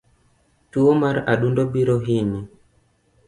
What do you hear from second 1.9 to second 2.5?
hinyi